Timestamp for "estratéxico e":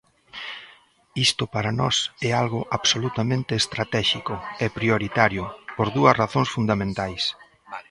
3.61-4.67